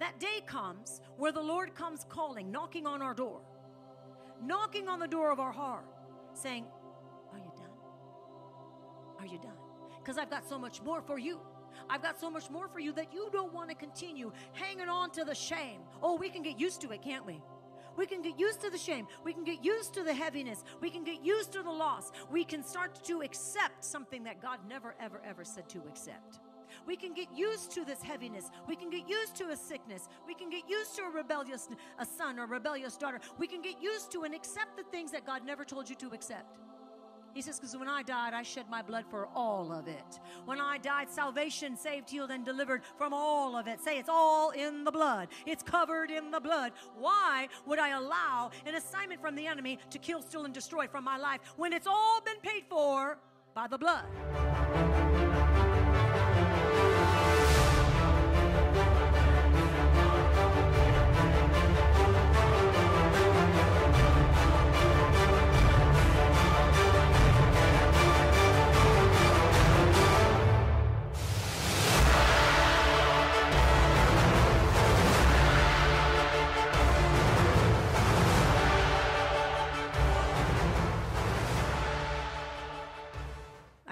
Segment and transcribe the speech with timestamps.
[0.00, 3.40] That day comes where the Lord comes calling, knocking on our door,
[4.42, 5.86] knocking on the door of our heart,
[6.34, 6.66] saying,
[7.32, 7.70] Are you done?
[9.18, 9.56] Are you done?
[9.98, 11.40] Because I've got so much more for you.
[11.90, 15.10] I've got so much more for you that you don't want to continue hanging on
[15.12, 15.80] to the shame.
[16.02, 17.40] Oh, we can get used to it, can't we?
[17.96, 19.08] We can get used to the shame.
[19.24, 20.62] We can get used to the heaviness.
[20.80, 22.12] We can get used to the loss.
[22.30, 26.38] We can start to accept something that God never, ever, ever said to accept.
[26.88, 28.50] We can get used to this heaviness.
[28.66, 30.08] We can get used to a sickness.
[30.26, 31.68] We can get used to a rebellious
[31.98, 33.20] a son or a rebellious daughter.
[33.36, 36.08] We can get used to and accept the things that God never told you to
[36.14, 36.56] accept.
[37.34, 40.18] He says, because when I died, I shed my blood for all of it.
[40.46, 43.82] When I died, salvation saved, healed, and delivered from all of it.
[43.82, 45.28] Say it's all in the blood.
[45.44, 46.72] It's covered in the blood.
[46.98, 51.04] Why would I allow an assignment from the enemy to kill, steal, and destroy from
[51.04, 53.18] my life when it's all been paid for
[53.54, 54.06] by the blood?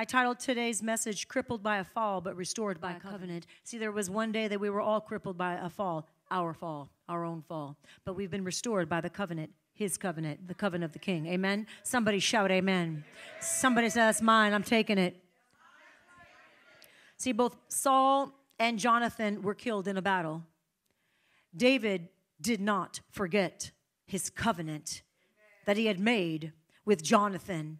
[0.06, 3.12] Titled today's message, Crippled by a Fall, but Restored by, by covenant.
[3.12, 3.46] covenant.
[3.64, 6.90] See, there was one day that we were all crippled by a fall, our fall,
[7.08, 7.76] our own fall.
[8.04, 11.26] But we've been restored by the covenant, his covenant, the covenant of the king.
[11.26, 11.66] Amen?
[11.82, 13.04] Somebody shout, Amen.
[13.40, 15.16] Somebody say, That's mine, I'm taking it.
[17.18, 20.44] See, both Saul and Jonathan were killed in a battle.
[21.56, 22.08] David
[22.40, 23.70] did not forget
[24.06, 25.02] his covenant
[25.64, 26.52] that he had made
[26.84, 27.78] with Jonathan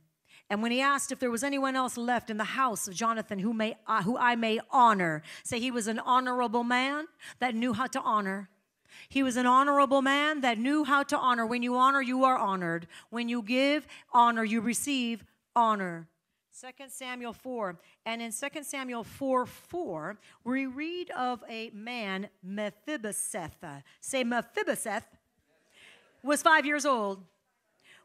[0.49, 3.41] and when he asked if there was anyone else left in the house of Jonathan
[3.41, 7.07] who, may, uh, who I may honor, say he was an honorable man
[7.41, 8.49] that knew how to honor.
[9.09, 11.45] He was an honorable man that knew how to honor.
[11.45, 12.87] When you honor, you are honored.
[13.11, 15.25] When you give honor, you receive
[15.55, 16.09] honor.
[16.61, 17.77] 2 Samuel 4.
[18.07, 23.65] And in 2 Samuel 4 4, we read of a man, Mephibosheth.
[24.01, 25.07] Say, Mephibosheth
[26.23, 27.23] was five years old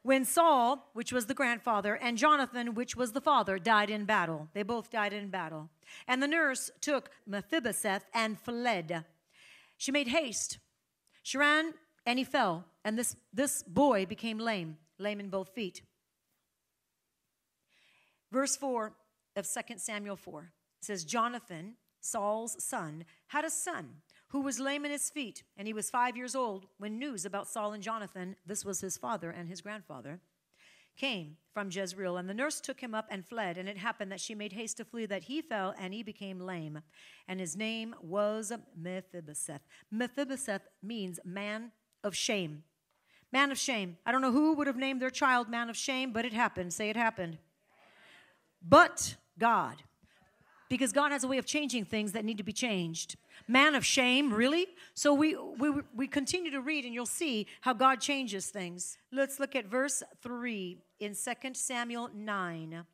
[0.04, 4.50] when Saul, which was the grandfather, and Jonathan, which was the father, died in battle.
[4.54, 5.70] They both died in battle.
[6.08, 9.06] And the nurse took Mephibosheth and fled.
[9.78, 10.58] She made haste.
[11.22, 11.74] She ran
[12.06, 15.84] and he fell, and this, this boy became lame, lame in both feet.
[18.32, 18.94] Verse 4
[19.36, 20.52] of 2 Samuel 4
[20.82, 23.98] says, Jonathan, Saul's son, had a son
[24.32, 27.50] who was lame in his feet, and he was five years old when news about
[27.50, 30.22] Saul and Jonathan, this was his father and his grandfather,
[30.98, 32.18] came from Jezreel.
[32.18, 33.58] And the nurse took him up and fled.
[33.58, 36.40] And it happened that she made haste to flee, that he fell and he became
[36.40, 36.80] lame.
[37.28, 39.62] And his name was Mephibosheth.
[39.92, 41.72] Mephibosheth means man
[42.04, 42.64] of shame.
[43.34, 43.98] Man of shame.
[44.06, 46.74] I don't know who would have named their child man of shame, but it happened.
[46.74, 47.38] Say it happened.
[48.62, 49.84] But God
[50.72, 53.18] because God has a way of changing things that need to be changed.
[53.46, 54.68] Man of shame, really?
[54.94, 58.98] So we, we, we continue to read and you'll see how God changes things.
[59.12, 62.86] Let's look at verse 3 in 2 Samuel 9.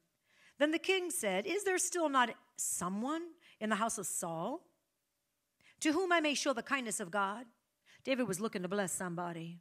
[0.58, 3.22] Then the king said, Is there still not someone
[3.60, 4.62] in the house of Saul
[5.80, 7.46] to whom I may show the kindness of God?
[8.04, 9.59] David was looking to bless somebody.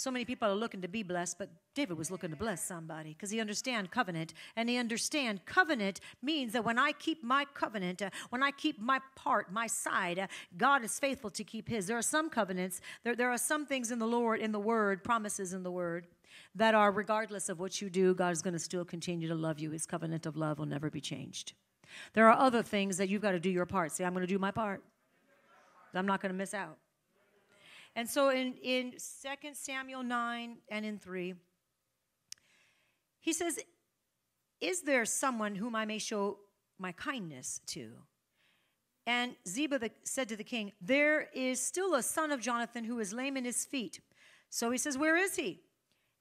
[0.00, 3.10] So many people are looking to be blessed, but David was looking to bless somebody
[3.10, 8.00] because he understand covenant, and he understand covenant means that when I keep my covenant,
[8.00, 11.86] uh, when I keep my part, my side, uh, God is faithful to keep His.
[11.86, 15.04] There are some covenants, there, there are some things in the Lord, in the Word,
[15.04, 16.06] promises in the Word
[16.54, 19.58] that are regardless of what you do, God is going to still continue to love
[19.58, 19.70] you.
[19.70, 21.52] His covenant of love will never be changed.
[22.14, 23.92] There are other things that you've got to do your part.
[23.92, 24.82] Say, I'm going to do my part.
[25.92, 26.78] I'm not going to miss out.
[27.96, 28.98] And so in, in 2
[29.52, 31.34] Samuel 9 and in 3,
[33.20, 33.58] he says,
[34.60, 36.38] Is there someone whom I may show
[36.78, 37.90] my kindness to?
[39.06, 43.00] And Ziba the, said to the king, There is still a son of Jonathan who
[43.00, 44.00] is lame in his feet.
[44.50, 45.60] So he says, Where is he?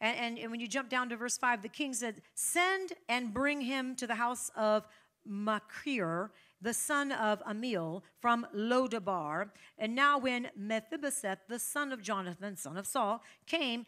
[0.02, 3.34] And, and, and when you jump down to verse 5, the king said, Send and
[3.34, 4.88] bring him to the house of
[5.26, 9.52] Machir, the son of Ammiel from Lo Debar.
[9.78, 13.86] And now, when Mephibosheth, the son of Jonathan, son of Saul, came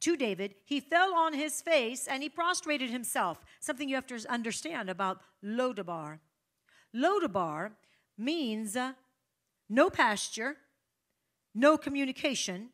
[0.00, 3.44] to David, he fell on his face and he prostrated himself.
[3.60, 6.20] Something you have to understand about Lo Debar.
[6.94, 7.72] Lodabar
[8.18, 8.92] means uh,
[9.68, 10.56] no pasture,
[11.54, 12.68] no communication,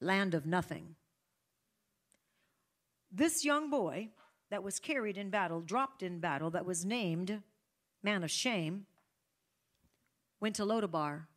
[0.00, 0.96] land of nothing.
[3.10, 4.10] This young boy
[4.50, 7.42] that was carried in battle, dropped in battle, that was named
[8.02, 8.86] man of shame,
[10.40, 11.28] went to Lo Debar.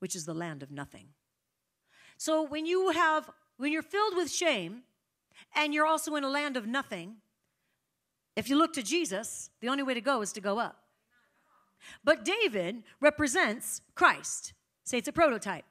[0.00, 1.08] which is the land of nothing.
[2.16, 4.82] So when you have, when you're filled with shame
[5.54, 7.16] and you're also in a land of nothing,
[8.36, 10.76] if you look to Jesus, the only way to go is to go up.
[12.04, 14.52] But David represents Christ.
[14.84, 15.64] Say it's a prototype,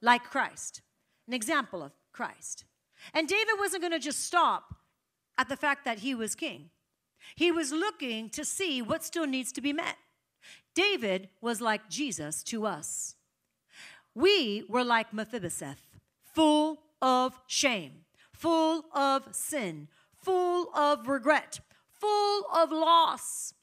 [0.00, 0.80] like Christ,
[1.26, 2.64] an example of Christ.
[3.12, 4.76] And David wasn't going to just stop
[5.36, 6.70] at the fact that he was king,
[7.36, 9.96] he was looking to see what still needs to be met.
[10.74, 13.14] David was like Jesus to us.
[14.14, 15.82] We were like Mephibosheth,
[16.34, 19.88] full of shame, full of sin,
[20.22, 21.60] full of regret,
[21.90, 23.54] full of loss.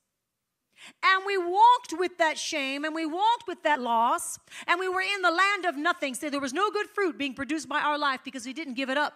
[1.04, 5.02] And we walked with that shame and we walked with that loss, and we were
[5.02, 6.16] in the land of nothing.
[6.16, 8.90] So there was no good fruit being produced by our life because we didn't give
[8.90, 9.14] it up.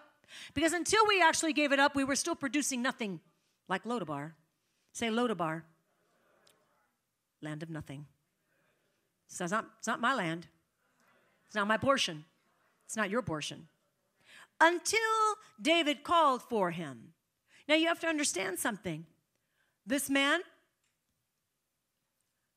[0.54, 3.20] Because until we actually gave it up, we were still producing nothing
[3.68, 4.34] like Lo Debar.
[4.92, 5.64] Say Lo Debar.
[7.42, 8.06] Land of nothing.
[9.28, 10.46] So it's not, it's not my land.
[11.46, 12.24] It's not my portion.
[12.86, 13.68] It's not your portion.
[14.60, 15.00] Until
[15.60, 17.12] David called for him.
[17.68, 19.04] Now you have to understand something.
[19.86, 20.40] This man,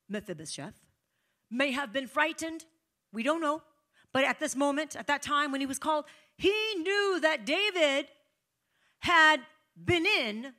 [0.07, 0.79] Mephibosheth,
[1.51, 2.65] may have been frightened.
[3.11, 3.61] We don't know.
[4.11, 6.05] But at this moment, at that time when he was called,
[6.37, 8.07] he knew that David
[8.99, 9.41] had
[9.75, 10.53] been in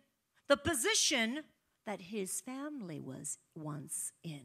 [0.50, 1.44] the position
[1.86, 4.42] that his family was once in,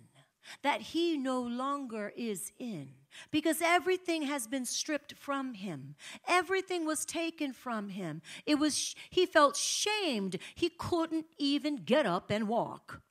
[0.61, 2.89] that he no longer is in,
[3.31, 5.95] because everything has been stripped from him.
[6.27, 8.21] Everything was taken from him.
[8.45, 10.37] It was he felt shamed.
[10.53, 13.01] He couldn't even get up and walk.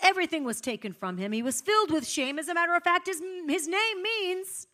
[0.00, 1.30] Everything was taken from him.
[1.30, 2.38] He was filled with shame.
[2.38, 4.66] As a matter of fact, his, his name means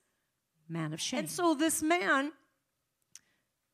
[0.69, 1.19] man of shame.
[1.19, 2.31] And so this man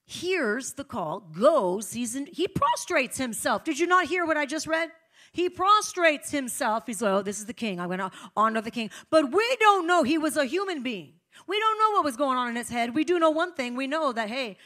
[0.04, 3.64] hears the call, goes, he's in, he prostrates himself.
[3.64, 4.90] Did you not hear what I just read?
[5.32, 6.84] He prostrates himself.
[6.86, 7.80] He's like, oh, this is the king.
[7.80, 8.90] I'm going to honor the king.
[9.10, 11.14] But we don't know he was a human being.
[11.46, 12.94] We don't know what was going on in his head.
[12.94, 13.74] We do know one thing.
[13.74, 14.58] We know that, hey,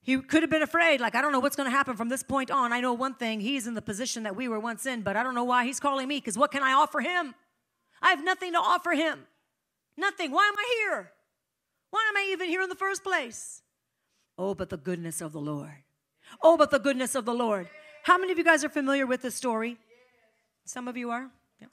[0.00, 2.22] he could have been afraid, like, I don't know what's going to happen from this
[2.22, 2.72] point on.
[2.72, 3.40] I know one thing.
[3.40, 5.78] He's in the position that we were once in, but I don't know why he's
[5.78, 7.34] calling me because what can I offer him?
[8.00, 9.26] I have nothing to offer him.
[9.96, 10.32] Nothing.
[10.32, 11.12] Why am I here?
[11.90, 13.62] Why am I even here in the first place?
[14.38, 15.84] Oh, but the goodness of the Lord.
[16.42, 17.68] Oh, but the goodness of the Lord.
[18.04, 19.76] How many of you guys are familiar with this story?
[20.64, 21.30] Some of you are?
[21.60, 21.68] Yeah.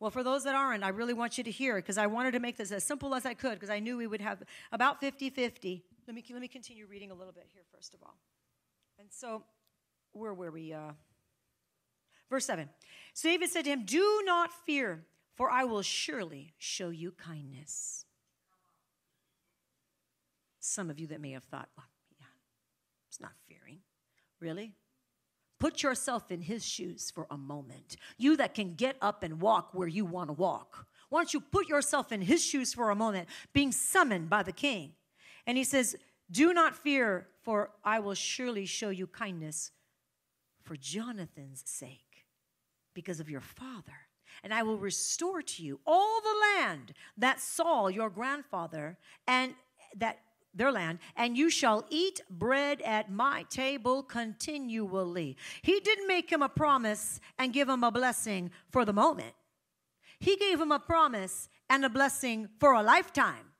[0.00, 2.40] Well, for those that aren't, I really want you to hear because I wanted to
[2.40, 5.30] make this as simple as I could because I knew we would have about 50
[5.30, 5.84] 50.
[6.06, 8.16] Let me, let me continue reading a little bit here, first of all.
[8.98, 9.42] And so,
[10.12, 10.72] where were we?
[10.72, 10.92] Uh,
[12.30, 12.68] verse 7.
[13.12, 15.04] So David said to him, Do not fear,
[15.34, 18.05] for I will surely show you kindness.
[20.66, 21.86] Some of you that may have thought, well,
[22.18, 22.26] yeah,
[23.08, 23.78] it's not fearing.
[24.40, 24.74] Really?
[25.60, 27.96] Put yourself in his shoes for a moment.
[28.18, 30.86] You that can get up and walk where you want to walk.
[31.08, 34.52] Why don't you put yourself in his shoes for a moment, being summoned by the
[34.52, 34.92] king?
[35.46, 35.94] And he says,
[36.30, 39.70] Do not fear, for I will surely show you kindness
[40.64, 42.26] for Jonathan's sake,
[42.92, 44.08] because of your father.
[44.42, 48.98] And I will restore to you all the land that Saul, your grandfather,
[49.28, 49.54] and
[49.96, 50.18] that
[50.56, 55.36] their land, and you shall eat bread at my table continually.
[55.62, 59.34] He didn't make him a promise and give him a blessing for the moment.
[60.18, 63.52] He gave him a promise and a blessing for a lifetime.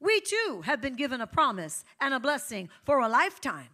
[0.00, 3.68] We too have been given a promise and a blessing for a lifetime.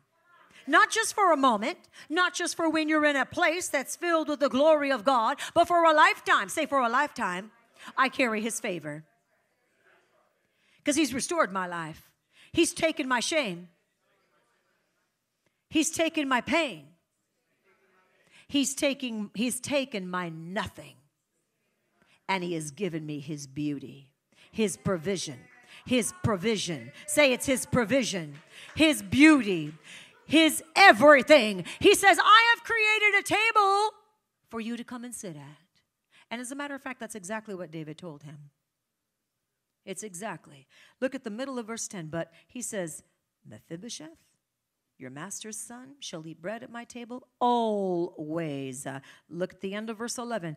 [0.67, 4.29] Not just for a moment, not just for when you're in a place that's filled
[4.29, 6.49] with the glory of God, but for a lifetime.
[6.49, 7.51] Say, for a lifetime,
[7.97, 9.05] I carry his favor
[10.83, 12.11] because He's restored my life.
[12.53, 13.69] He's taken my shame.
[15.71, 16.89] He's taken my pain.
[18.47, 20.97] He's taking he's taken my nothing.
[22.29, 24.11] And he has given me his beauty,
[24.51, 25.39] his provision,
[25.87, 26.93] his provision.
[27.07, 28.35] Say it's his provision,
[28.75, 29.73] his beauty,
[30.27, 31.65] his everything.
[31.81, 33.91] He says, "I have created a table
[34.51, 35.81] for you to come and sit at."
[36.31, 38.51] And as a matter of fact, that's exactly what David told him.
[39.85, 40.67] It's exactly.
[41.01, 42.09] Look at the middle of verse 10.
[42.09, 43.03] But he says,
[43.49, 44.19] Mephibosheth,
[44.99, 48.87] your master's son, shall eat bread at my table always.
[48.87, 50.57] Uh, look at the end of verse 11.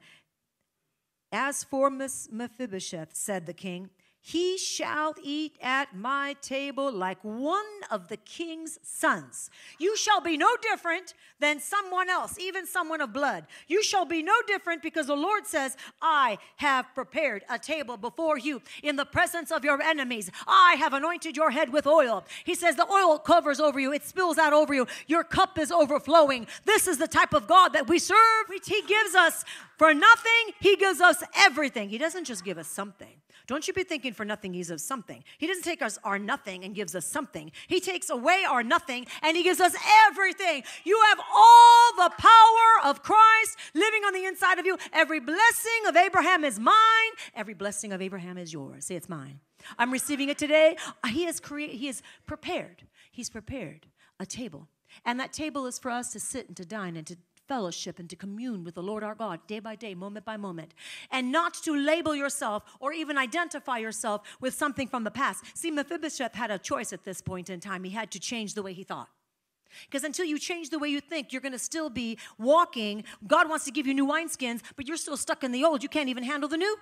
[1.32, 3.90] As for Mephibosheth, said the king,
[4.28, 9.52] he shall eat at my table like one of the king's sons.
[9.78, 13.46] You shall be no different than someone else, even someone of blood.
[13.68, 18.40] You shall be no different because the Lord says, I have prepared a table before
[18.40, 20.32] you in the presence of your enemies.
[20.48, 22.26] I have anointed your head with oil.
[22.46, 24.88] He says, The oil covers over you, it spills out over you.
[25.06, 26.48] Your cup is overflowing.
[26.66, 28.18] This is the type of God that we serve.
[28.66, 29.46] He gives us
[29.78, 31.90] for nothing, He gives us everything.
[31.90, 33.15] He doesn't just give us something.
[33.48, 35.24] Don't you be thinking for nothing, he's of something.
[35.38, 37.52] He doesn't take us our nothing and gives us something.
[37.68, 39.76] He takes away our nothing and He gives us
[40.08, 40.64] everything.
[40.84, 44.78] You have all the power of Christ living on the inside of you.
[44.94, 46.76] Every blessing of Abraham is mine.
[47.36, 48.86] Every blessing of Abraham is yours.
[48.86, 49.40] Say it's mine.
[49.78, 50.78] I'm receiving it today.
[51.04, 52.84] Uh, he has created, He has prepared.
[53.12, 53.88] He's prepared
[54.20, 54.68] a table.
[55.06, 58.10] And that table is for us to sit and to dine and to fellowship and
[58.10, 60.74] to commune with the Lord our God day by day, moment by moment,
[61.12, 65.44] and not to label yourself or even identify yourself with something from the past.
[65.54, 67.84] See, Mephibosheth had a choice at this point in time.
[67.84, 69.10] He had to change the way he thought.
[69.90, 73.04] Because until you change the way you think, you're going to still be walking.
[73.28, 75.84] God wants to give you new wineskins, but you're still stuck in the old.
[75.84, 76.78] You can't even handle the new.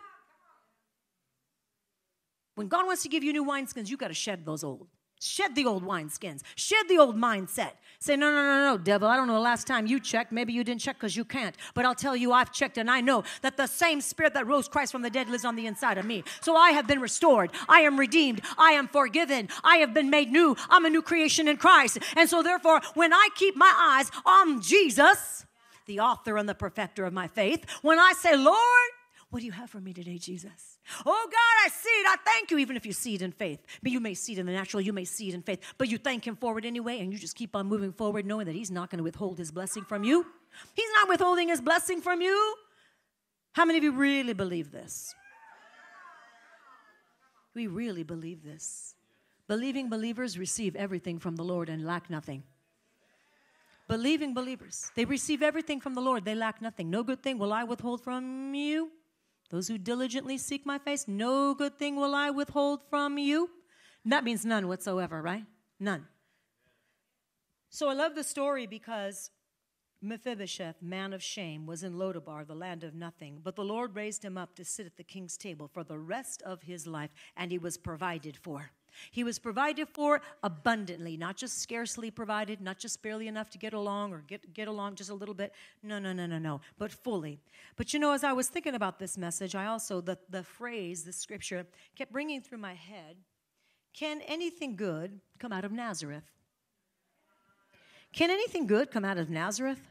[2.56, 4.88] When God wants to give you new wineskins, you've got to shed those old.
[5.24, 6.42] Shed the old wineskins.
[6.56, 7.72] Shed the old mindset.
[8.00, 9.08] Say, no, no, no, no, devil.
[9.08, 10.34] I don't know the last time you checked.
[10.34, 11.56] Maybe you didn't check because you can't.
[11.74, 14.68] But I'll tell you, I've checked and I know that the same spirit that rose
[14.68, 16.26] Christ from the dead lives on the inside of me.
[16.42, 17.52] So I have been restored.
[17.70, 18.42] I am redeemed.
[18.58, 19.48] I am forgiven.
[19.64, 20.58] I have been made new.
[20.70, 22.00] I'm a new creation in Christ.
[22.18, 25.46] And so, therefore, when I keep my eyes on Jesus,
[25.86, 28.92] the author and the perfecter of my faith, when I say, Lord,
[29.34, 30.78] what do you have for me today, Jesus?
[31.08, 32.08] Oh God, I see it.
[32.08, 33.66] I thank you, even if you see it in faith.
[33.82, 35.90] But you may see it in the natural, you may see it in faith, but
[35.90, 38.54] you thank Him for it anyway, and you just keep on moving forward, knowing that
[38.54, 40.24] He's not going to withhold His blessing from you.
[40.76, 42.56] He's not withholding His blessing from you.
[43.54, 45.16] How many of you really believe this?
[47.56, 48.94] We really believe this.
[49.48, 52.44] Believing believers receive everything from the Lord and lack nothing.
[53.88, 56.92] Believing believers, they receive everything from the Lord, they lack nothing.
[56.92, 58.92] No good thing will I withhold from you.
[59.54, 63.52] Those who diligently seek my face, no good thing will I withhold from you.
[64.04, 65.46] that means none whatsoever, right?
[65.80, 66.08] None.
[67.70, 69.30] So I love the story because
[70.02, 73.42] Mephibosheth, man of shame, was in Lo Debar, the land of nothing.
[73.44, 76.42] But the Lord raised him up to sit at the king's table for the rest
[76.42, 78.72] of his life, and he was provided for.
[79.12, 83.74] He was provided for abundantly, not just scarcely provided, not just barely enough to get
[83.74, 85.54] along or get, get along just a little bit.
[85.82, 87.40] No, no, no, no, no, but fully.
[87.76, 91.04] But you know, as I was thinking about this message, I also, the, the phrase,
[91.04, 93.18] the scripture, kept bringing through my head
[93.94, 96.32] Can anything good come out of Nazareth?
[98.14, 99.82] Can anything good come out of Nazareth?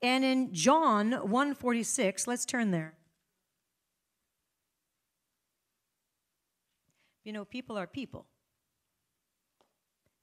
[0.00, 2.94] And in John 146, let's turn there.
[7.24, 8.26] You know, people are people,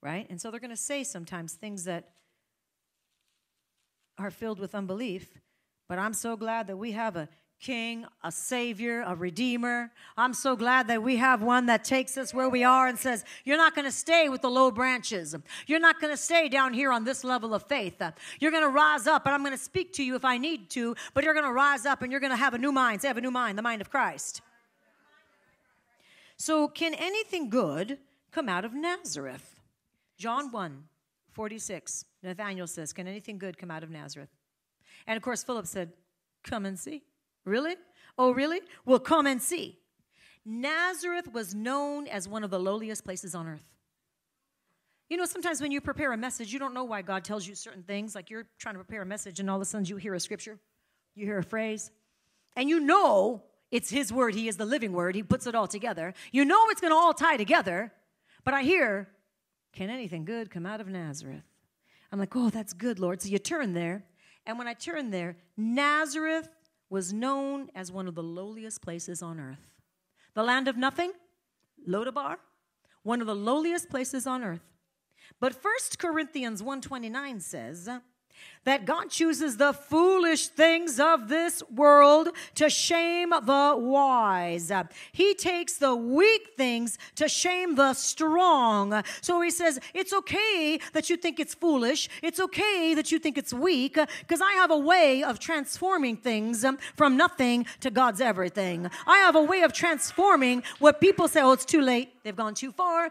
[0.02, 0.28] right?
[0.30, 2.10] And so they're going to say sometimes things that
[4.18, 5.40] are filled with unbelief.
[5.88, 7.30] But I'm so glad that we have a
[7.60, 9.92] king, a savior, a redeemer.
[10.18, 13.26] I'm so glad that we have one that takes us where we are and says,
[13.44, 15.36] You're not going to stay with the low branches.
[15.68, 18.02] You're not going to stay down here on this level of faith.
[18.40, 20.70] You're going to rise up, and I'm going to speak to you if I need
[20.72, 23.02] to, but you're going to rise up and you're going to have a new mind.
[23.02, 24.42] Say, have a new mind, the mind of Christ.
[26.40, 28.00] So, can anything good
[28.32, 29.60] come out of Nazareth?
[30.18, 30.86] John 1
[31.34, 32.06] 46.
[32.24, 34.30] Nathanael says, Can anything good come out of Nazareth?
[35.06, 35.92] And of course, Philip said,
[36.44, 37.04] Come and see.
[37.46, 37.76] Really?
[38.18, 38.62] Oh, really?
[38.86, 39.80] Well, come and see.
[40.46, 43.66] Nazareth was known as one of the lowliest places on earth.
[45.10, 47.56] You know, sometimes when you prepare a message, you don't know why God tells you
[47.56, 48.16] certain things.
[48.16, 50.20] Like you're trying to prepare a message, and all of a sudden you hear a
[50.20, 50.58] scripture,
[51.16, 51.92] you hear a phrase,
[52.56, 54.36] and you know it's His word.
[54.36, 55.16] He is the living word.
[55.16, 56.14] He puts it all together.
[56.32, 57.92] You know it's going to all tie together.
[58.44, 59.10] But I hear,
[59.74, 61.44] can anything good come out of Nazareth?
[62.12, 63.22] I'm like, oh, that's good, Lord.
[63.22, 64.04] So you turn there.
[64.46, 66.50] And when I turn there, Nazareth
[66.90, 69.68] was known as one of the lowliest places on earth.
[70.34, 71.12] The land of nothing,
[71.86, 72.40] Lo Debar,
[73.04, 74.64] one of the lowliest places on earth.
[75.40, 77.90] But First Corinthians 129 says,
[78.66, 84.72] that God chooses the foolish things of this world to shame the wise.
[85.12, 89.04] He takes the weak things to shame the strong.
[89.22, 92.10] So he says, It's okay that you think it's foolish.
[92.22, 96.66] It's okay that you think it's weak, because I have a way of transforming things
[96.96, 98.90] from nothing to God's everything.
[99.08, 102.14] I have a way of transforming what people say, Oh, it's too late.
[102.24, 103.10] They've gone too far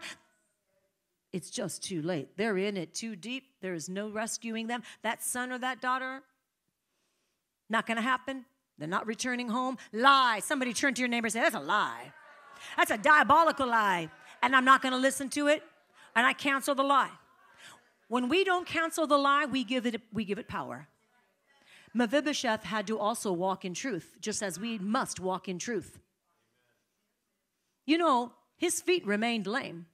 [1.31, 2.37] it's just too late.
[2.37, 3.43] They're in it too deep.
[3.61, 4.83] There is no rescuing them.
[5.03, 6.21] That son or that daughter,
[7.69, 8.45] not going to happen.
[8.77, 9.77] They're not returning home.
[9.93, 10.39] Lie.
[10.43, 12.13] Somebody turn to your neighbor and say, That's a lie.
[12.77, 14.09] That's a diabolical lie.
[14.41, 15.63] And I'm not going to listen to it.
[16.15, 17.11] And I cancel the lie.
[18.07, 20.87] When we don't cancel the lie, we give it, we give it power.
[21.93, 25.99] Mephibosheth had to also walk in truth, just as we must walk in truth.
[27.85, 29.87] You know, his feet remained lame.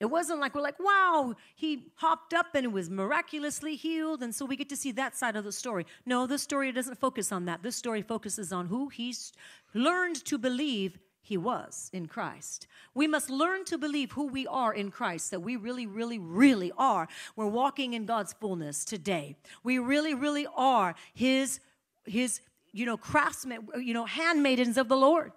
[0.00, 4.22] It wasn't like we're like, wow, he hopped up and was miraculously healed.
[4.22, 5.84] And so we get to see that side of the story.
[6.06, 7.62] No, this story doesn't focus on that.
[7.62, 9.32] This story focuses on who he's
[9.74, 12.66] learned to believe he was in Christ.
[12.94, 16.72] We must learn to believe who we are in Christ, that we really, really, really
[16.78, 17.06] are.
[17.36, 19.36] We're walking in God's fullness today.
[19.62, 21.60] We really, really are his,
[22.06, 22.40] his,
[22.72, 25.32] you know, craftsmen, you know, handmaidens of the Lord,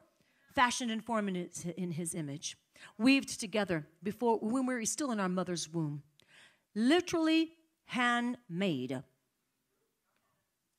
[0.55, 1.35] fashioned and formed
[1.75, 2.55] in his image
[2.97, 6.03] weaved together before when we were still in our mother's womb.
[6.75, 7.51] Literally
[7.85, 9.03] handmade.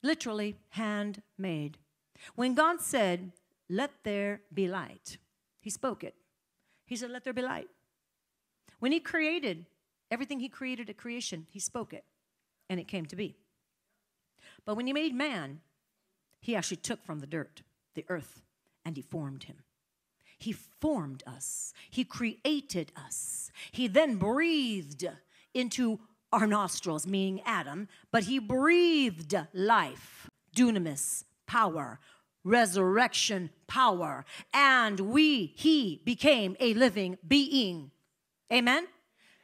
[0.03, 1.79] Literally handmade.
[2.35, 3.33] When God said,
[3.69, 5.19] Let there be light,
[5.61, 6.15] He spoke it.
[6.87, 7.69] He said, Let there be light.
[8.81, 9.67] When He created
[10.11, 12.05] everything He created at creation, He spoke it,
[12.69, 13.37] and it came to be.
[14.65, 15.61] But when He made man,
[16.41, 17.63] He actually took from the dirt,
[17.95, 18.43] the earth,
[18.85, 19.57] and He formed him.
[20.45, 23.51] He formed us, He created us.
[23.73, 25.07] He then breathed
[25.55, 26.01] into
[26.33, 31.99] our nostrils, meaning Adam, but He breathed life, dunamis, power,
[32.45, 37.91] resurrection power, and we, He became a living being.
[38.53, 38.87] Amen?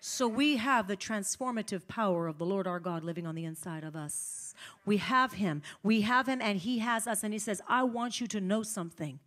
[0.00, 3.84] So we have the transformative power of the Lord our God living on the inside
[3.84, 4.54] of us.
[4.84, 5.62] We have Him.
[5.82, 7.22] We have Him, and He has us.
[7.22, 9.18] And He says, I want you to know something.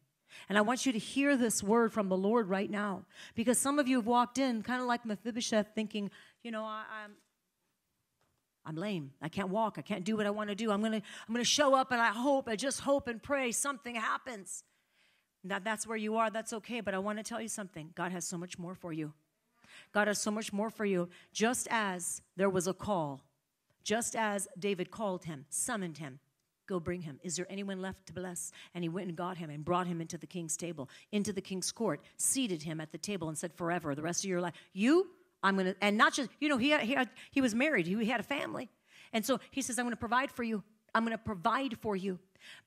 [0.50, 3.06] And I want you to hear this word from the Lord right now.
[3.36, 6.12] Because some of you have walked in kind of like Mephibosheth thinking,
[6.44, 7.12] you know, I, am
[8.66, 9.12] I'm, I'm lame.
[9.22, 9.76] I can't walk.
[9.78, 10.72] I can't do what I want to do.
[10.72, 10.98] I'm going to
[11.28, 14.64] I'm going to show up and I hope, I just hope and pray something happens.
[15.44, 16.30] Now that's where you are.
[16.30, 16.82] That's okay.
[16.82, 17.92] But I want to tell you something.
[17.96, 19.14] God has so much more for you.
[19.92, 21.10] God has so much more for you.
[21.34, 23.22] Just as there was a call,
[23.84, 26.20] just as David called him, summoned him,
[26.68, 27.20] Go bring him.
[27.24, 28.52] Is there anyone left to bless?
[28.74, 31.42] And he went and got him and brought him into the king's table, into the
[31.42, 34.54] king's court, seated him at the table and said, Forever, the rest of your life,
[34.74, 35.10] you,
[35.44, 36.98] I'm going to, and not just, you know, he, had, he,
[37.32, 38.70] he was married, he had a family.
[39.12, 40.64] And so he says, I'm going to provide for you.
[40.96, 42.20] I'm going to provide for you.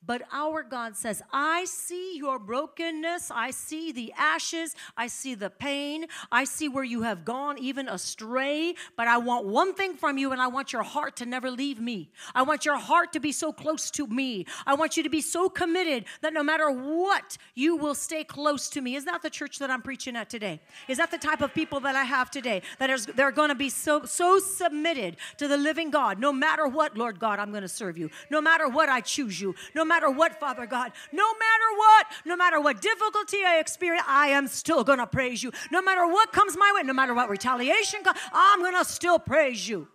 [0.07, 3.31] But our God says, I see your brokenness.
[3.31, 4.77] I see the ashes.
[4.97, 6.07] I see the pain.
[6.31, 8.75] I see where you have gone even astray.
[8.97, 11.81] But I want one thing from you, and I want your heart to never leave
[11.81, 12.11] me.
[12.35, 14.47] I want your heart to be so close to me.
[14.65, 18.69] I want you to be so committed that no matter what, you will stay close
[18.71, 18.95] to me.
[18.95, 20.61] Is that the church that I'm preaching at today?
[20.87, 22.63] Is that the type of people that I have today?
[22.79, 26.21] That is, they're going to be so, so submitted to the living God.
[26.21, 28.11] No matter what, Lord God, I'm going to serve you.
[28.31, 32.37] No matter what, I choose you no matter what, Father God, no matter what, no
[32.37, 35.53] matter what difficulty I experience, I am still going to praise you.
[35.71, 39.19] No matter what comes my way, no matter what retaliation comes, I'm going to still
[39.19, 39.89] praise you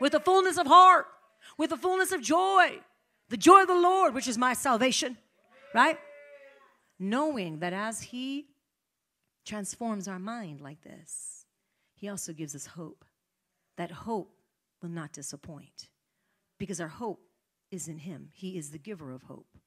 [0.00, 1.06] with the fullness of heart,
[1.58, 2.78] with the fullness of joy,
[3.28, 5.16] the joy of the Lord, which is my salvation,
[5.74, 5.98] right?
[6.98, 8.46] Knowing that as He
[9.44, 11.46] transforms our mind like this,
[11.94, 13.04] He also gives us hope.
[13.76, 14.36] That hope
[14.80, 15.88] will not disappoint
[16.58, 17.20] because our hope
[17.74, 18.30] is in Him.
[18.32, 19.58] He is the giver of hope.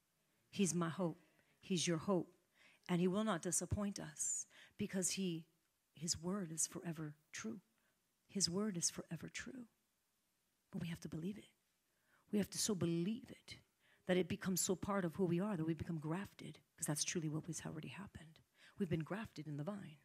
[0.50, 1.24] He's my hope.
[1.60, 2.32] He's your hope.
[2.88, 4.46] And He will not disappoint us
[4.78, 5.46] because He,
[5.94, 7.60] His word is forever true.
[8.28, 9.66] His word is forever true.
[10.72, 11.48] But we have to believe it.
[12.32, 13.56] We have to so believe it
[14.06, 17.04] that it becomes so part of who we are that we become grafted because that's
[17.04, 18.40] truly what has already happened.
[18.78, 19.98] We've been grafted in the vine.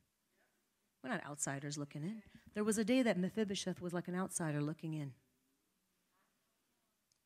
[1.03, 2.21] We're not outsiders looking in.
[2.53, 5.13] There was a day that Mephibosheth was like an outsider looking in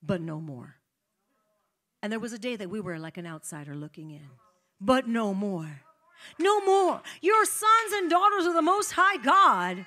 [0.01, 0.75] but no more.
[2.01, 4.27] And there was a day that we were like an outsider looking in,
[4.79, 5.81] but no more.
[6.39, 7.01] No more.
[7.21, 9.85] You're sons and daughters of the Most High God.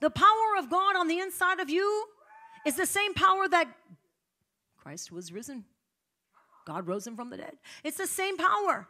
[0.00, 2.04] The power of God on the inside of you
[2.66, 3.68] is the same power that
[4.76, 5.64] Christ was risen.
[6.66, 7.56] God rose him from the dead.
[7.82, 8.88] It's the same power.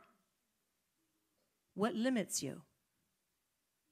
[1.74, 2.62] What limits you?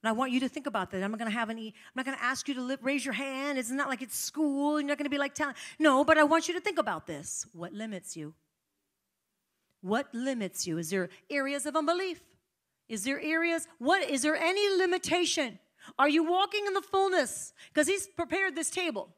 [0.07, 1.03] And I want you to think about that.
[1.03, 3.13] I'm not going to have any, I'm not going to ask you to raise your
[3.13, 3.57] hand.
[3.57, 4.79] It's not like it's school.
[4.79, 5.55] You're not going to be like telling.
[5.79, 7.45] No, but I want you to think about this.
[7.51, 8.33] What limits you?
[9.81, 10.77] What limits you?
[10.77, 12.21] Is there areas of unbelief?
[12.87, 13.67] Is there areas?
[13.79, 15.59] What is there any limitation?
[15.99, 17.51] Are you walking in the fullness?
[17.73, 19.09] Because he's prepared this table.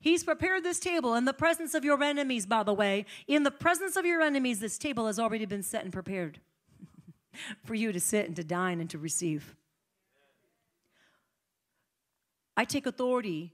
[0.00, 3.06] He's prepared this table in the presence of your enemies, by the way.
[3.28, 6.40] In the presence of your enemies, this table has already been set and prepared
[7.64, 9.54] for you to sit and to dine and to receive.
[12.56, 13.52] I take authority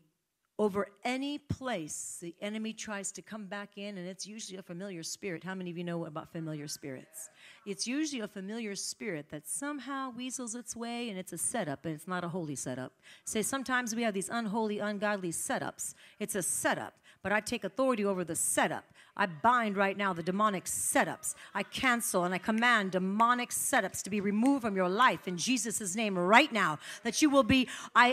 [0.60, 5.04] over any place the enemy tries to come back in, and it's usually a familiar
[5.04, 5.44] spirit.
[5.44, 7.30] How many of you know about familiar spirits?
[7.64, 11.94] It's usually a familiar spirit that somehow weasels its way, and it's a setup, and
[11.94, 12.92] it's not a holy setup.
[13.24, 15.94] Say, sometimes we have these unholy, ungodly setups.
[16.18, 18.84] It's a setup, but I take authority over the setup.
[19.18, 21.34] I bind right now the demonic setups.
[21.54, 25.96] I cancel and I command demonic setups to be removed from your life in Jesus'
[25.96, 26.78] name right now.
[27.02, 27.68] That you will be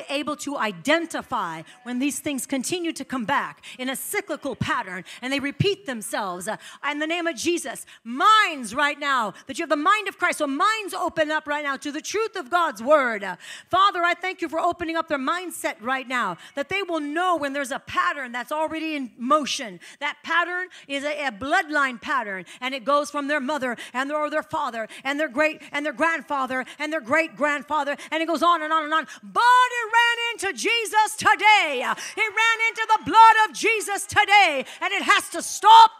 [0.09, 5.31] able to identify when these things continue to come back in a cyclical pattern and
[5.31, 6.47] they repeat themselves.
[6.47, 6.57] Uh,
[6.89, 10.39] in the name of Jesus, minds right now, that you have the mind of Christ.
[10.39, 13.25] So minds open up right now to the truth of God's word.
[13.69, 17.35] Father, I thank you for opening up their mindset right now, that they will know
[17.35, 19.79] when there's a pattern that's already in motion.
[19.99, 24.17] That pattern is a, a bloodline pattern, and it goes from their mother and their,
[24.17, 28.27] or their father and their great and their grandfather and their great grandfather, and it
[28.27, 29.07] goes on and on and on.
[29.23, 31.83] But it ran into Jesus today.
[31.83, 35.91] It ran into the blood of Jesus today, and it has to stop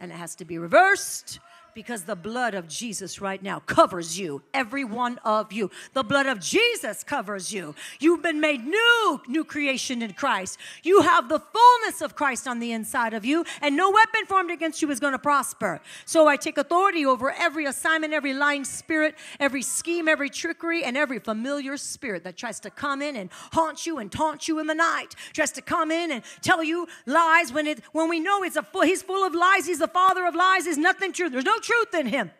[0.00, 1.38] and it has to be reversed
[1.74, 5.70] because the blood of Jesus right now covers you, every one of you.
[5.92, 7.74] The blood of Jesus covers you.
[7.98, 10.58] You've been made new, new creation in Christ.
[10.82, 14.50] You have the fullness of Christ on the inside of you, and no weapon formed
[14.50, 15.80] against you is going to prosper.
[16.04, 20.96] So I take authority over every assignment, every lying spirit, every scheme, every trickery, and
[20.96, 24.66] every familiar spirit that tries to come in and haunt you and taunt you in
[24.66, 28.42] the night, tries to come in and tell you lies when it when we know
[28.42, 31.30] it's a full, he's full of lies, he's the father of lies, there's nothing true.
[31.30, 32.30] There's no truth in him.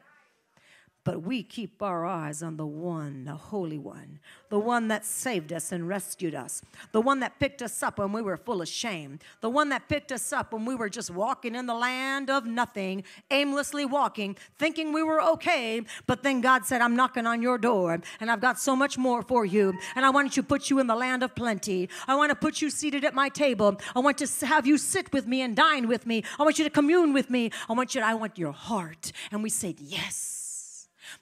[1.11, 5.53] But we keep our eyes on the one, the Holy One, the one that saved
[5.53, 8.69] us and rescued us, the one that picked us up when we were full of
[8.69, 12.31] shame, the one that picked us up when we were just walking in the land
[12.31, 15.83] of nothing, aimlessly walking, thinking we were okay.
[16.07, 19.23] But then God said, I'm knocking on your door, and I've got so much more
[19.23, 19.77] for you.
[19.97, 21.89] And I want to put you in the land of plenty.
[22.07, 23.81] I want to put you seated at my table.
[23.97, 26.23] I want to have you sit with me and dine with me.
[26.39, 27.51] I want you to commune with me.
[27.69, 29.11] I want you to, I want your heart.
[29.33, 30.40] And we said, Yes.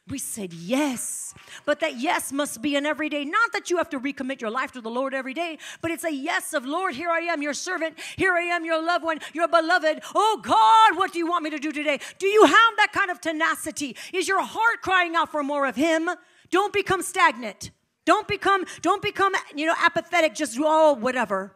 [0.09, 1.35] We said yes.
[1.65, 4.73] But that yes must be an everyday, not that you have to recommit your life
[4.73, 7.55] to the Lord every day, but it's a yes of Lord, here I am, your
[7.55, 10.01] servant, here I am, your loved one, your beloved.
[10.15, 12.01] Oh God, what do you want me to do today?
[12.19, 13.97] Do you have that kind of tenacity?
[14.13, 16.11] Is your heart crying out for more of Him?
[16.51, 17.71] Don't become stagnant.
[18.05, 21.55] Don't become, don't become, you know, apathetic, just, oh, whatever.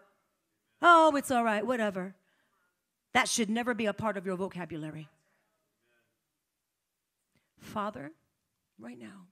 [0.82, 2.14] Oh, it's all right, whatever.
[3.14, 5.08] That should never be a part of your vocabulary.
[7.58, 8.12] Father,
[8.82, 9.26] right now,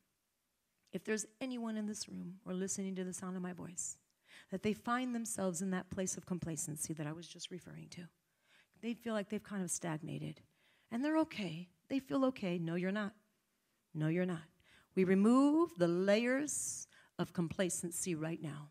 [0.92, 3.98] if there's anyone in this room or listening to the sound of my voice,
[4.50, 8.02] that they find themselves in that place of complacency that I was just referring to.
[8.82, 10.40] They feel like they've kind of stagnated
[10.90, 11.68] and they're okay.
[11.88, 12.58] They feel okay.
[12.58, 13.12] No, you're not.
[13.94, 14.42] No, you're not.
[14.94, 18.70] We remove the layers of complacency right now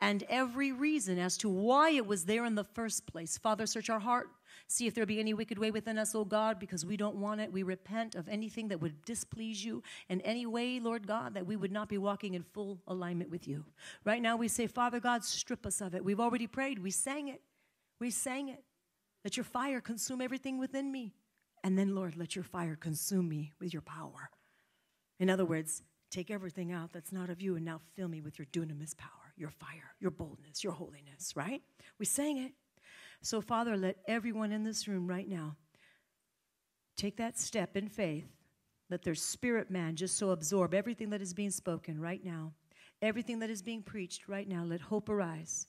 [0.00, 3.38] and every reason as to why it was there in the first place.
[3.38, 4.28] Father, search our heart.
[4.66, 7.40] See if there be any wicked way within us, O God, because we don't want
[7.40, 7.52] it.
[7.52, 11.56] We repent of anything that would displease you in any way, Lord God, that we
[11.56, 13.64] would not be walking in full alignment with you.
[14.04, 16.04] Right now, we say, Father God, strip us of it.
[16.04, 16.78] We've already prayed.
[16.78, 17.42] We sang it.
[18.00, 18.62] We sang it.
[19.24, 21.14] Let your fire consume everything within me.
[21.62, 24.30] And then, Lord, let your fire consume me with your power.
[25.18, 28.38] In other words, take everything out that's not of you and now fill me with
[28.38, 31.62] your dunamis power your fire, your boldness, your holiness, right?
[31.98, 32.52] We sang it.
[33.24, 35.56] So, Father, let everyone in this room right now
[36.94, 38.28] take that step in faith.
[38.90, 42.52] Let their spirit man just so absorb everything that is being spoken right now,
[43.00, 44.62] everything that is being preached right now.
[44.62, 45.68] Let hope arise,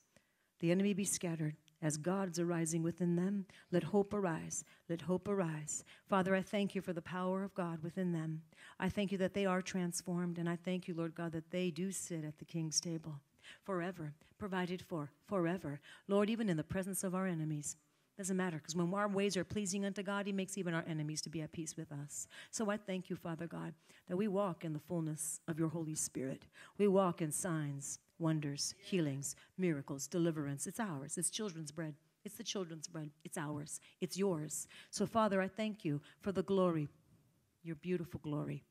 [0.59, 1.55] the enemy be scattered.
[1.81, 4.65] As God's arising within them, let hope arise.
[4.89, 5.85] Let hope arise.
[6.09, 8.41] Father, I thank you for the power of God within them.
[8.81, 11.71] I thank you that they are transformed, and I thank you, Lord God, that they
[11.71, 13.21] do sit at the king's table
[13.63, 15.79] forever, provided for forever.
[16.07, 17.77] Lord, even in the presence of our enemies.
[18.17, 21.21] Doesn't matter because when our ways are pleasing unto God, He makes even our enemies
[21.23, 22.27] to be at peace with us.
[22.49, 23.73] So I thank you, Father God,
[24.07, 26.43] that we walk in the fullness of your Holy Spirit.
[26.77, 30.65] We walk in signs, wonders, healings, miracles, deliverance.
[30.65, 31.17] It's ours.
[31.17, 31.95] It's children's bread.
[32.23, 33.09] It's the children's bread.
[33.25, 33.81] It's ours.
[33.99, 34.67] It's yours.
[34.91, 36.87] So, Father, I thank you for the glory,
[37.63, 38.63] your beautiful glory,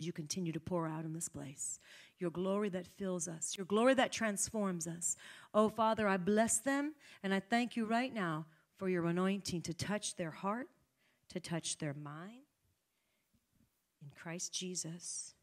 [0.00, 1.78] as you continue to pour out in this place
[2.20, 5.16] your glory that fills us, your glory that transforms us.
[5.54, 9.74] Oh, Father, I bless them and I thank you right now for your anointing to
[9.74, 10.68] touch their heart,
[11.30, 12.42] to touch their mind.
[14.02, 15.34] In Christ Jesus.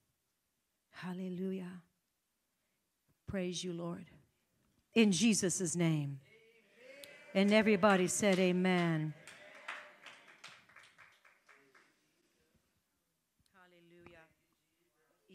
[0.91, 1.81] Hallelujah.
[3.27, 4.05] Praise you, Lord.
[4.95, 6.19] In Jesus' name.
[7.35, 9.13] And everybody said, Amen.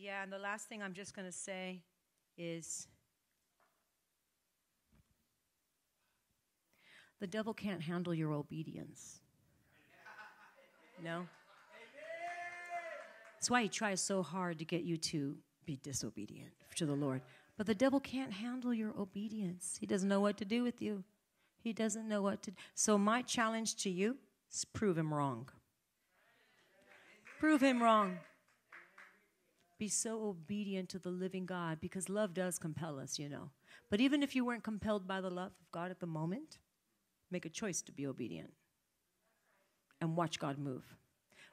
[0.03, 1.81] Yeah, and the last thing I'm just going to say
[2.37, 2.89] is
[7.21, 9.21] The devil can't handle your obedience.
[11.05, 11.29] No?
[13.37, 17.23] That's why he tries so hard to get you to be disobedient to the Lord.
[17.57, 19.77] But the devil can't handle your obedience.
[19.79, 21.05] He doesn't know what to do with you.
[21.63, 22.51] He doesn't know what to.
[22.51, 22.57] do.
[22.75, 24.17] So my challenge to you
[24.51, 25.49] is prove him wrong.
[27.39, 28.19] Prove him wrong.
[29.83, 33.51] Be so obedient to the living God because love does compel us, you know.
[33.91, 36.61] But even if you weren't compelled by the love of God at the moment,
[37.33, 38.53] make a choice to be obedient
[40.01, 40.85] and watch God move.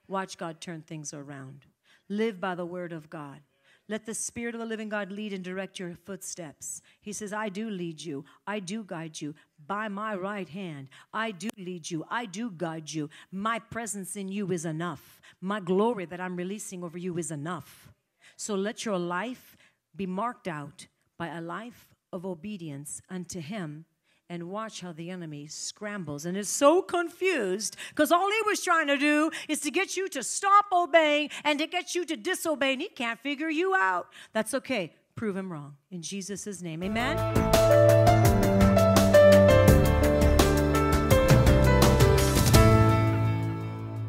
[0.07, 1.65] Watch God turn things around.
[2.07, 3.39] Live by the word of God.
[3.87, 6.83] Let the Spirit of the living God lead and direct your footsteps.
[7.01, 8.25] He says, I do lead you.
[8.45, 9.33] I do guide you
[9.65, 10.89] by my right hand.
[11.11, 12.05] I do lead you.
[12.11, 13.09] I do guide you.
[13.31, 15.19] My presence in you is enough.
[15.41, 17.89] My glory that I'm releasing over you is enough.
[18.39, 19.57] So let your life
[19.93, 23.83] be marked out by a life of obedience unto Him
[24.29, 28.87] and watch how the enemy scrambles and is so confused because all he was trying
[28.87, 32.73] to do is to get you to stop obeying and to get you to disobey,
[32.73, 34.07] and he can't figure you out.
[34.31, 34.93] That's okay.
[35.15, 35.75] Prove him wrong.
[35.91, 37.58] In Jesus' name, amen.